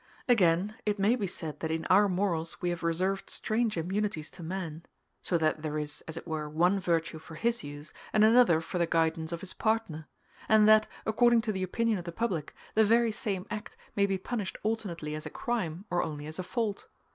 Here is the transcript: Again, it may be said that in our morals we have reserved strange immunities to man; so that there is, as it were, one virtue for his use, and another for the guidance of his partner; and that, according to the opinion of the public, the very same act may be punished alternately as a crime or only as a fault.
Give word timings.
Again, 0.27 0.73
it 0.83 0.97
may 0.97 1.15
be 1.15 1.27
said 1.27 1.59
that 1.59 1.69
in 1.69 1.85
our 1.85 2.09
morals 2.09 2.59
we 2.59 2.71
have 2.71 2.81
reserved 2.81 3.29
strange 3.29 3.77
immunities 3.77 4.31
to 4.31 4.41
man; 4.41 4.81
so 5.21 5.37
that 5.37 5.61
there 5.61 5.77
is, 5.77 6.01
as 6.07 6.17
it 6.17 6.25
were, 6.27 6.49
one 6.49 6.79
virtue 6.79 7.19
for 7.19 7.35
his 7.35 7.63
use, 7.63 7.93
and 8.11 8.23
another 8.23 8.61
for 8.61 8.79
the 8.79 8.87
guidance 8.87 9.31
of 9.31 9.41
his 9.41 9.53
partner; 9.53 10.07
and 10.49 10.67
that, 10.67 10.87
according 11.05 11.41
to 11.41 11.51
the 11.51 11.61
opinion 11.61 11.99
of 11.99 12.05
the 12.05 12.11
public, 12.11 12.55
the 12.73 12.83
very 12.83 13.11
same 13.11 13.45
act 13.51 13.77
may 13.95 14.07
be 14.07 14.17
punished 14.17 14.57
alternately 14.63 15.13
as 15.13 15.27
a 15.27 15.29
crime 15.29 15.85
or 15.91 16.01
only 16.01 16.25
as 16.25 16.39
a 16.39 16.43
fault. 16.43 16.87